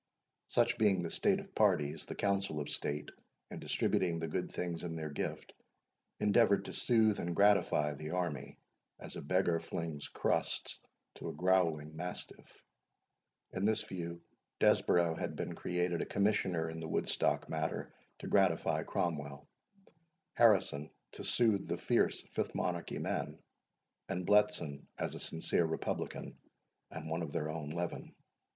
Such 0.47 0.79
being 0.79 1.03
the 1.03 1.11
state 1.11 1.39
of 1.39 1.53
parties, 1.53 2.07
the 2.07 2.15
Council 2.15 2.59
of 2.59 2.71
State, 2.71 3.11
in 3.51 3.59
distributing 3.59 4.17
the 4.17 4.27
good 4.27 4.51
things 4.51 4.83
in 4.83 4.95
their 4.95 5.11
gift, 5.11 5.53
endeavoured 6.19 6.65
to 6.65 6.73
soothe 6.73 7.19
and 7.19 7.35
gratify 7.35 7.93
the 7.93 8.09
army, 8.09 8.57
as 8.99 9.15
a 9.15 9.21
beggar 9.21 9.59
flings 9.59 10.07
crusts 10.07 10.79
to 11.17 11.29
a 11.29 11.33
growling 11.35 11.95
mastiff. 11.95 12.63
In 13.53 13.63
this 13.63 13.83
view 13.83 14.23
Desborough 14.59 15.13
had 15.13 15.35
been 15.35 15.53
created 15.53 16.01
a 16.01 16.05
Commissioner 16.07 16.67
in 16.67 16.79
the 16.79 16.87
Woodstock 16.89 17.47
matter 17.47 17.93
to 18.21 18.27
gratify 18.27 18.81
Cromwell, 18.81 19.47
Harrison 20.33 20.89
to 21.11 21.23
soothe 21.23 21.67
the 21.67 21.77
fierce 21.77 22.21
Fifth 22.31 22.55
Monarchy 22.55 22.97
men, 22.97 23.37
and 24.09 24.25
Bletson 24.25 24.87
as 24.97 25.13
a 25.13 25.19
sincere 25.19 25.67
republican, 25.67 26.39
and 26.89 27.07
one 27.07 27.21
of 27.21 27.31
their 27.33 27.51
own 27.51 27.69
leaven. 27.69 28.15